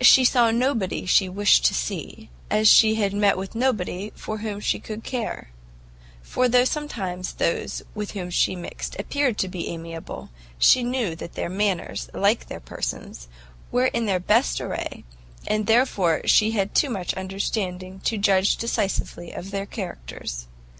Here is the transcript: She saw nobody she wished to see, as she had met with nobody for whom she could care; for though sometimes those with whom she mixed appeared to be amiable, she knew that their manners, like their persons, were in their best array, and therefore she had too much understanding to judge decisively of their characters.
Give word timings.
She 0.00 0.24
saw 0.24 0.52
nobody 0.52 1.04
she 1.04 1.28
wished 1.28 1.64
to 1.64 1.74
see, 1.74 2.30
as 2.48 2.68
she 2.68 2.94
had 2.94 3.12
met 3.12 3.36
with 3.36 3.56
nobody 3.56 4.12
for 4.14 4.38
whom 4.38 4.60
she 4.60 4.78
could 4.78 5.02
care; 5.02 5.50
for 6.22 6.48
though 6.48 6.64
sometimes 6.64 7.32
those 7.32 7.82
with 7.92 8.12
whom 8.12 8.30
she 8.30 8.54
mixed 8.54 8.94
appeared 9.00 9.36
to 9.38 9.48
be 9.48 9.66
amiable, 9.68 10.30
she 10.60 10.84
knew 10.84 11.16
that 11.16 11.32
their 11.34 11.48
manners, 11.50 12.08
like 12.14 12.46
their 12.46 12.60
persons, 12.60 13.26
were 13.72 13.86
in 13.86 14.06
their 14.06 14.20
best 14.20 14.60
array, 14.60 15.02
and 15.44 15.66
therefore 15.66 16.20
she 16.24 16.52
had 16.52 16.72
too 16.72 16.88
much 16.88 17.12
understanding 17.14 17.98
to 18.04 18.16
judge 18.16 18.58
decisively 18.58 19.32
of 19.32 19.50
their 19.50 19.66
characters. 19.66 20.46